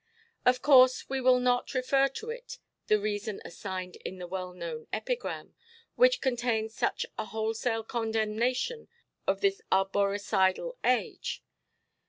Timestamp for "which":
5.93-6.21